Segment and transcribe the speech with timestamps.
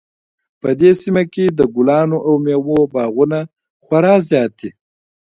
[0.61, 3.39] په دې سیمه کې د ګلانو او میوو باغونه
[3.83, 4.69] خورا زیات دي